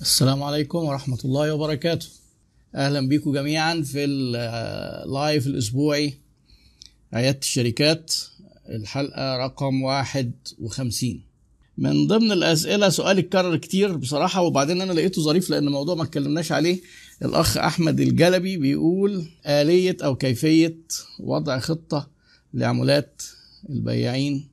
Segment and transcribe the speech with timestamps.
[0.00, 2.06] السلام عليكم ورحمة الله وبركاته.
[2.74, 6.14] أهلا بكم جميعا في اللايف الأسبوعي
[7.12, 8.14] عيادة الشركات.
[8.68, 11.22] الحلقة رقم واحد وخمسين.
[11.78, 16.52] من ضمن الأسئلة سؤال اتكرر كتير بصراحة وبعدين أنا لقيته ظريف لأن الموضوع ما اتكلمناش
[16.52, 16.80] عليه.
[17.22, 20.78] الأخ أحمد الجلبي بيقول آلية أو كيفية
[21.20, 22.10] وضع خطة
[22.54, 23.22] لعمولات
[23.70, 24.47] البياعين؟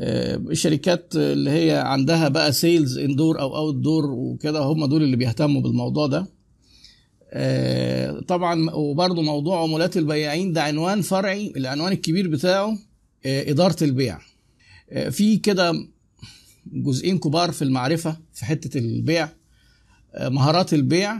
[0.00, 6.06] الشركات اللي هي عندها بقى sales indoor أو outdoor وكده هم دول اللي بيهتموا بالموضوع
[6.06, 6.26] ده.
[8.20, 12.78] طبعا وبرضه موضوع عمولات البياعين ده عنوان فرعي العنوان الكبير بتاعه
[13.26, 14.18] إدارة البيع.
[15.10, 15.88] في كده
[16.72, 19.28] جزئين كبار في المعرفة في حتة البيع.
[20.20, 21.18] مهارات البيع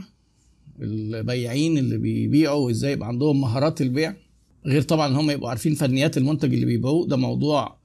[0.81, 4.15] البياعين اللي بيبيعوا إزاي يبقى عندهم مهارات البيع
[4.65, 7.07] غير طبعا هم يبقوا عارفين فنيات المنتج اللي بيبيعوه.
[7.07, 7.77] ده موضوع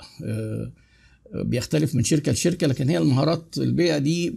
[1.35, 4.35] بيختلف من شركة لشركة لكن هي المهارات البيع دي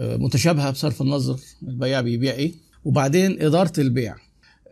[0.00, 2.52] متشابهة بصرف النظر البياع بيبيع إيه؟
[2.84, 4.16] وبعدين إدارة البيع.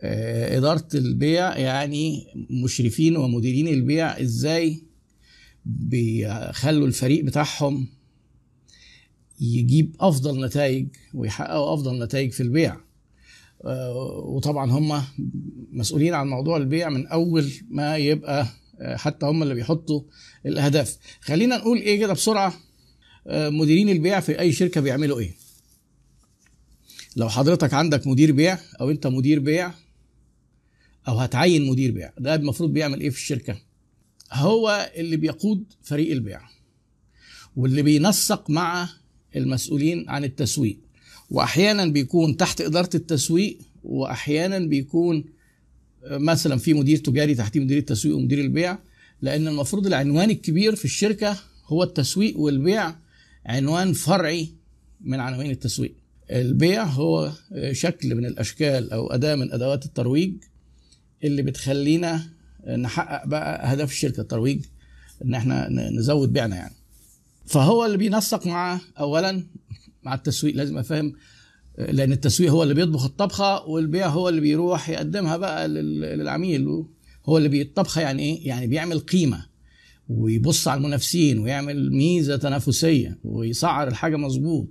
[0.03, 2.27] إدارة البيع يعني
[2.63, 4.81] مشرفين ومديرين البيع إزاي
[5.65, 7.87] بيخلوا الفريق بتاعهم
[9.41, 12.77] يجيب أفضل نتائج ويحققوا أفضل نتائج في البيع.
[14.25, 15.01] وطبعا هم
[15.71, 18.47] مسؤولين عن موضوع البيع من أول ما يبقى
[18.81, 20.01] حتى هم اللي بيحطوا
[20.45, 20.97] الأهداف.
[21.21, 22.53] خلينا نقول إيه كده بسرعة.
[23.29, 25.31] مديرين البيع في أي شركة بيعملوا إيه؟
[27.15, 29.73] لو حضرتك عندك مدير بيع أو أنت مدير بيع
[31.07, 33.61] أو هتعين مدير بيع ده المفروض بيعمل إيه في الشركة؟
[34.33, 36.41] هو اللي بيقود فريق البيع
[37.55, 38.89] واللي بينسق مع
[39.35, 40.79] المسؤولين عن التسويق.
[41.29, 45.25] وأحيانا بيكون تحت إدارة التسويق وأحيانا بيكون
[46.11, 48.77] مثلا في مدير تجاري تحتيه مدير التسويق ومدير البيع
[49.21, 52.95] لأن المفروض العنوان الكبير في الشركة هو التسويق والبيع
[53.45, 54.49] عنوان فرعي
[55.01, 55.95] من عناوين التسويق.
[56.31, 57.31] البيع هو
[57.71, 60.33] شكل من الأشكال أو أداة من أدوات الترويج
[61.23, 62.29] اللي بتخلينا
[62.77, 64.65] نحقق بقى أهداف الشركة الترويج
[65.25, 66.75] إن إحنا نزود بيعنا يعني.
[67.45, 69.43] فهو اللي بينسق مع اولا
[70.03, 71.13] مع التسويق لازم أفهم
[71.77, 76.67] لأن التسويق هو اللي بيطبخ الطبخة والبيع هو اللي بيروح يقدمها بقى للعميل.
[77.25, 79.45] هو اللي بيطبخها يعني إيه؟ يعني بيعمل قيمة
[80.09, 84.67] ويبص على المنافسين ويعمل ميزة تنافسية ويسعر الحاجة مظبوط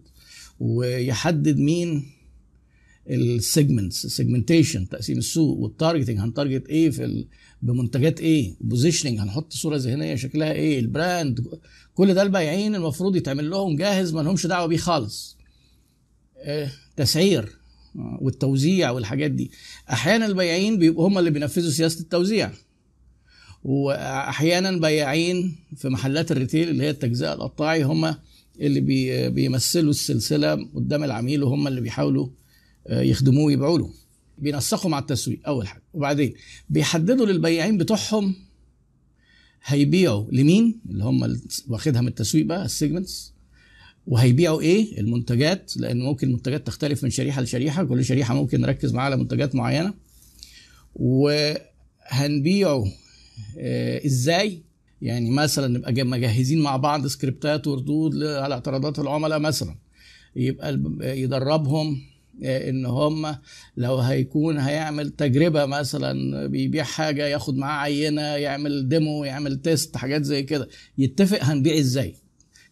[0.60, 2.04] ويحدد مين
[3.10, 7.26] ال segments ال segmentation تقسيم السوق وال targeting هن target إيه في ال...
[7.62, 11.40] بمنتجات إيه؟ positioning هنحط صورة ذهنية شكلها إيه؟ ال brand
[11.94, 15.35] كل ده البايعين المفروض يتعمل لهم جاهز ما لهمش دعوة بيه خالص.
[16.96, 17.56] تسعير
[17.94, 19.50] والتوزيع والحاجات دي.
[19.90, 22.50] أحيانا البياعين بيبقوا هم اللي بينفذوا سياسة التوزيع.
[23.64, 28.14] وأحيانا بياعين في محلات ال retail اللي هي التجزئة القطاعي هم
[28.60, 32.28] اللي بي بيمثلوا السلسلة قدام العميل وهم اللي بيحاولوا
[32.90, 33.90] يخدموه ويبيعوا له.
[34.38, 35.82] بينسقوا مع التسويق أول حاجة.
[35.94, 36.34] وبعدين
[36.70, 38.34] بيحددوا للبياعين بتوعهم
[39.64, 43.32] هيبيعوا لمين؟ اللي هم واخدها من التسويق بقى ال segments
[44.06, 49.04] وهيبيعوا إيه؟ المنتجات لأن ممكن المنتجات تختلف من شريحة لشريحة كل شريحة ممكن نركز معاها
[49.06, 49.94] على منتجات معينة.
[50.94, 52.84] وهنبيعه
[53.58, 54.62] آه إزاي؟
[55.02, 59.74] يعني مثلا نبقى مجهزين مع بعض سكريبتات وردود على اعتراضات العملاء مثلا.
[60.36, 62.00] يبقى يدربهم
[62.44, 63.36] إن هم
[63.76, 70.22] لو هيكون هيعمل تجربة مثلا بيبيع حاجة ياخد معاه عينة يعمل demo يعمل test حاجات
[70.22, 70.68] زي كده.
[70.98, 72.14] يتفق هنبيع إزاي؟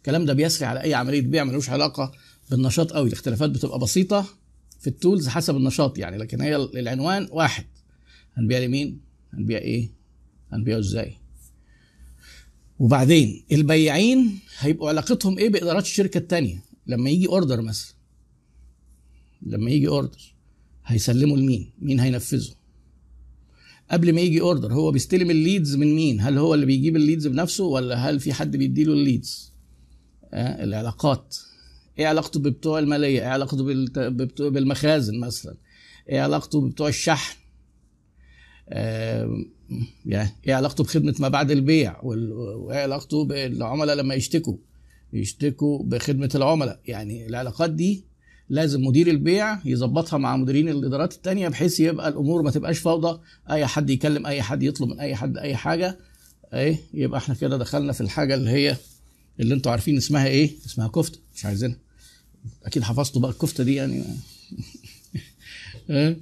[0.04, 2.12] الكلام ده بيسري على أي عملية بيع ملوش علاقة
[2.50, 4.26] بالنشاط قوي الاختلافات بتبقى بسيطة
[4.80, 7.64] في ال tools حسب النشاط يعني لكن هي العنوان واحد.
[8.34, 9.00] هنبيع لمين؟
[9.32, 9.90] هنبيع إيه؟
[10.52, 11.16] هنبيعه إزاي؟
[12.78, 17.94] وبعدين البياعين هيبقوا علاقتهم إيه بإدارات الشركة التانية؟ لما يجي order مثلا
[19.42, 20.34] لما يجي order
[20.86, 22.54] هيسلمه لمين؟ مين هينفذه؟
[23.90, 27.01] قبل ما يجي order هو بيستلم ال leads من مين؟ هل هو اللي بيجيب ال
[27.01, 29.53] leads بنفسه ولا هل في حد بيديله ال leads
[30.34, 31.36] العلاقات.
[31.98, 33.64] إيه علاقته ببتوع الماليه إيه علاقته
[34.50, 35.54] بالمخازن مثلا؟
[36.08, 37.36] إيه علاقته ببتوع الشحن؟
[38.68, 39.44] آه
[40.06, 44.56] يعني إيه علاقته بخدمة ما بعد البيع؟ وإيه علاقته بالعملاء لما يشتكوا؟
[45.12, 46.80] يشتكوا بخدمة العملاء.
[46.84, 48.04] يعني العلاقات دي
[48.48, 53.20] لازم مدير البيع يظبطها مع مديرين الإدارات التانية بحيث يبقى الأمور ما تبقاش فوضى
[53.50, 55.98] أي حد يكلم أي حد يطلب من أي حد أي حاجة.
[56.54, 58.76] إيه؟ يبقى إحنا كده دخلنا في الحاجة اللي هي
[59.40, 61.76] اللي أنتوا عارفين اسمها إيه؟ اسمها كفتة مش عايزينها.
[62.64, 64.04] أكيد حفظتوا بقى الكفتة دي يعني.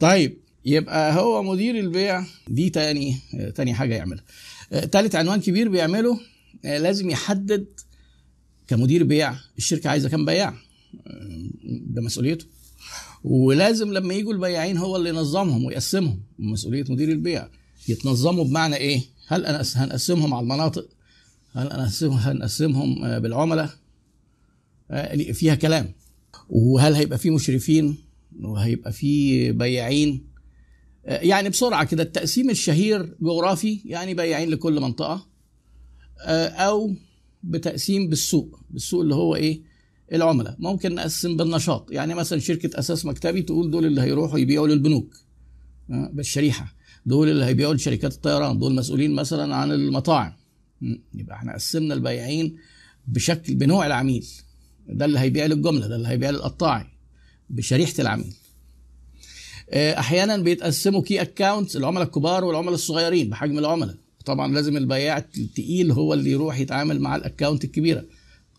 [0.00, 3.16] طيب يبقى هو مدير البيع دي تاني
[3.54, 4.24] تاني حاجة يعملها.
[4.70, 6.20] تالت عنوان كبير بيعمله
[6.64, 7.66] لازم يحدد
[8.68, 10.54] كمدير بيع الشركة عايزة كام بياع.
[11.64, 12.46] ده مسؤوليته.
[13.24, 16.22] ولازم لما يجوا البياعين هو اللي ينظمهم ويقسمهم.
[16.38, 17.48] مسؤولية مدير البيع
[17.88, 20.88] يتنظموا بمعنى إيه؟ هل أنا هنقسمهم على المناطق؟
[21.54, 23.70] هنقسمهم بالعملاء؟
[25.32, 25.92] فيها كلام.
[26.48, 27.96] وهل هيبقى في مشرفين؟
[28.40, 30.26] وهيبقى في بياعين؟
[31.04, 35.26] يعني بسرعة كده التقسيم الشهير جغرافي يعني بياعين لكل منطقة.
[36.26, 36.94] أو
[37.42, 39.62] بتقسيم بالسوق بالسوق اللي هو إيه؟
[40.12, 40.56] العملاء.
[40.58, 41.90] ممكن نقسم بالنشاط.
[41.92, 45.16] يعني مثلا شركة أساس مكتبي تقول دول اللي هيروحوا يبيعوا للبنوك
[45.88, 46.74] بالشريحة.
[47.06, 48.58] دول اللي هيبيعوا لشركات الطيران.
[48.58, 50.32] دول مسؤولين مثلا عن المطاعم.
[51.14, 52.56] يبقى إحنا قسمنا البياعين
[53.08, 54.26] بشكل بنوع العميل.
[54.88, 56.86] ده اللي هيبيع للجملة ده اللي هيبيع للقطاعي
[57.50, 58.34] بشريحة العميل.
[59.72, 63.94] أحيانا بيتقسموا key account العملاء الكبار والعملاء الصغيرين بحجم العملاء.
[64.24, 68.04] طبعا لازم البياع التقيل هو اللي يروح يتعامل مع ال account الكبيرة.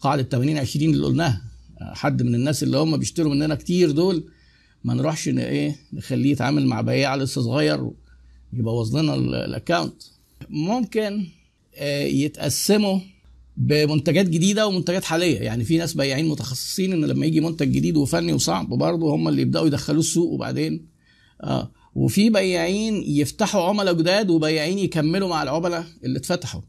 [0.01, 1.41] قاعدة 80 20 اللي قلناها.
[1.81, 4.23] حد من الناس اللي هم بيشتروا مننا كتير دول
[4.83, 7.91] ما نروحش إيه نخليه يتعامل مع بياع لسه صغير
[8.53, 9.15] يبوظ لنا
[9.45, 10.03] الاكونت
[10.49, 11.27] ممكن
[11.81, 12.99] يتقسموا
[13.57, 15.39] بمنتجات جديدة ومنتجات حالية.
[15.39, 19.41] يعني في ناس بياعين متخصصين إن لما يجي منتج جديد وفني وصعب برضه هم اللي
[19.41, 20.87] يبدأوا يدخلوه السوق وبعدين.
[21.43, 26.61] آه وفي بياعين يفتحوا عملاء جداد وبياعين يكملوا مع العملاء اللي اتفتحوا.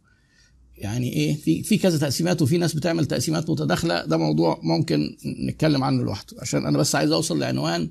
[0.78, 4.04] يعني إيه؟ في في كذا تقسيمات وفي ناس بتعمل تقسيمات متداخلة.
[4.04, 5.16] ده موضوع ممكن
[5.48, 6.36] نتكلم عنه لوحده.
[6.40, 7.90] عشان أنا بس عايز أوصل لعنوان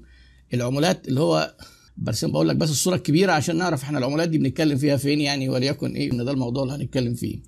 [0.53, 1.55] العمولات اللي هو
[1.97, 5.49] برسم بقول لك بس الصورة الكبيرة عشان نعرف إحنا العمولات دي بنتكلم فيها فين يعني
[5.49, 7.39] وليكن إيه إن ده الموضوع اللي هنتكلم فيه.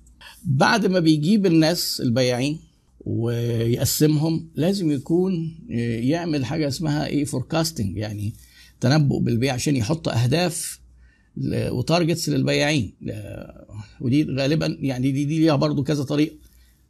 [0.44, 2.58] بعد ما بيجيب الناس البياعين
[3.00, 5.58] ويقسمهم لازم يكون
[6.00, 8.32] يعمل حاجة اسمها إيه forecasting يعني
[8.80, 10.80] تنبؤ بالبيع عشان يحط أهداف
[11.52, 12.92] و targets للبياعين.
[14.00, 16.34] ودي غالبا يعني دي دي ليها برضو كذا طريقة.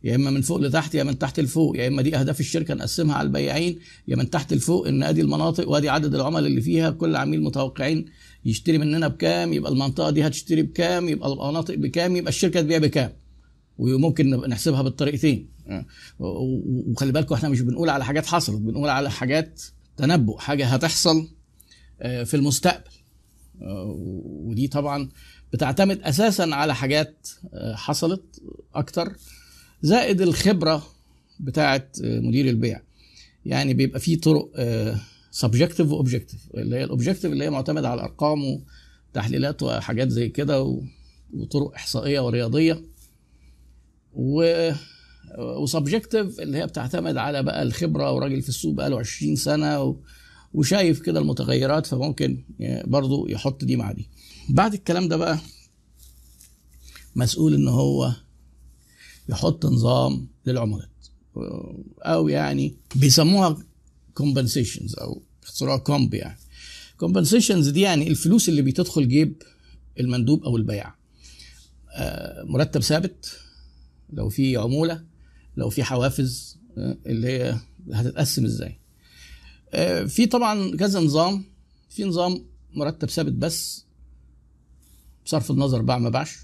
[0.06, 1.76] يا إما من فوق لتحت يا من تحت لفوق.
[1.76, 5.68] يا إما دي أهداف الشركة نقسمها على البياعين يا من تحت لفوق إن ادي المناطق
[5.68, 8.04] وادي عدد العملاء اللي فيها كل عميل متوقعين
[8.44, 13.12] يشتري مننا بكام يبقى المنطقة دي هتشتري بكام يبقى المناطق بكام يبقى الشركة تبيع بكام.
[13.78, 15.48] وممكن نحسبها بالطريقتين.
[16.18, 19.62] وخلي بالكم إحنا مش بنقول على حاجات حصلت بنقول على حاجات
[19.96, 21.28] تنبؤ حاجة هتحصل
[22.00, 22.90] في المستقبل.
[24.24, 25.08] ودي طبعا
[25.52, 27.28] بتعتمد أساسا على حاجات
[27.74, 28.42] حصلت
[28.74, 29.16] أكتر.
[29.86, 30.86] زائد الخبرة
[31.40, 32.80] بتاعه مدير البيع.
[33.44, 34.50] يعني بيبقى في طرق
[35.30, 38.60] subjective و objective اللي هي ال objective اللي هي معتمدة على الأرقام
[39.12, 40.80] وتحليلات وحاجات زي كده
[41.32, 42.82] وطرق إحصائية ورياضية.
[44.12, 44.70] و
[45.38, 49.82] و subjective اللي هي بتعتمد على بقى الخبرة وراجل في السوق بقى له 20 سنة
[49.82, 49.96] و...
[50.54, 52.44] وشايف كده المتغيرات فممكن
[52.84, 54.08] برضو يحط دي مع دي.
[54.48, 55.38] بعد الكلام ده بقى
[57.16, 58.12] مسؤول إن هو
[59.28, 60.88] يحط نظام للعملات.
[62.02, 63.56] أو يعني بيسموها
[64.20, 66.38] compensations أو اختصارها كومب يعني.
[67.04, 69.42] Compensations دي يعني الفلوس اللي بتدخل جيب
[70.00, 70.94] المندوب أو البياع
[72.44, 73.38] مرتب ثابت
[74.12, 75.04] لو في عمولة
[75.56, 76.58] لو في حوافز
[77.06, 77.58] اللي هي
[77.92, 78.78] هتتقسم إزاي.
[80.08, 81.44] في طبعا كذا نظام.
[81.90, 82.44] في نظام
[82.74, 83.84] مرتب ثابت بس
[85.24, 86.36] بصرف النظر باع ما باعش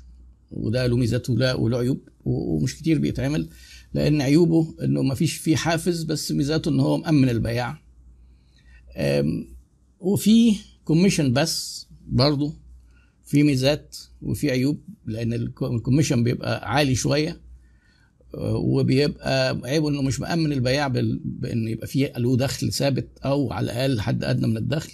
[0.53, 3.49] وده له ميزاته وله عيوب ومش كتير بيتعمل
[3.95, 7.83] لأن عيوبه إنه ما فيش فيه حافز بس ميزاته إن هو مأمن البياع.
[10.01, 10.55] وفي
[10.85, 12.55] commission بس برضه
[13.25, 17.41] في ميزات وفي عيوب لأن ال commission بيبقى عالي شوية
[18.55, 24.01] وبيبقى عيبه إنه مش مأمن البياع بإن يبقى فيه له دخل ثابت أو على الأقل
[24.01, 24.93] حد أدنى من الدخل.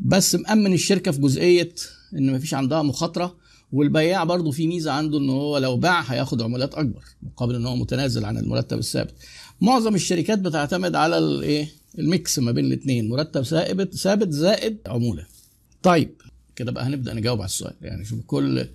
[0.00, 1.74] بس مأمن الشركة في جزئية
[2.18, 3.36] إن مفيش عندها مخاطرة
[3.74, 7.76] والبياع برضه في ميزة عنده إن هو لو باع هياخد عمولات أكبر مقابل إن هو
[7.76, 9.14] متنازل عن المرتب الثابت.
[9.60, 15.26] معظم الشركات بتعتمد على الايه الميكس ما بين الاثنين مرتب ثابت ثابت زائد عمولة.
[15.82, 16.10] طيب
[16.56, 17.74] كده بقى هنبدأ نجاوب على السؤال.
[17.82, 18.66] يعني شوف كل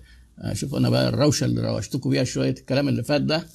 [0.52, 3.46] شوف أنا بقى الروشة اللي روشتكم بيها شوية الكلام اللي فات ده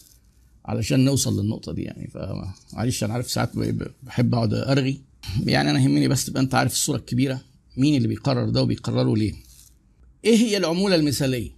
[0.66, 2.08] علشان نوصل للنقطة دي يعني.
[2.08, 3.52] فمعلش أنا عارف ساعات
[4.04, 5.02] بحب أقعد أرغي.
[5.46, 7.42] يعني أنا يهمني بس تبقى أنت عارف الصورة الكبيرة
[7.78, 9.34] مين اللي بيقرر ده وبيقرره ليه.
[10.26, 11.52] إيه هي العمولة المثالية؟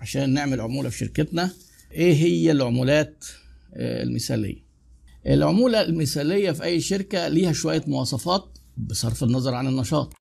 [0.00, 1.50] عشان نعمل عمولة في شركتنا
[1.92, 3.24] إيه هي العمولات
[3.76, 4.66] المثالية؟
[5.26, 10.12] العمولة المثالية في أي شركة ليها شوية مواصفات بصرف النظر عن النشاط.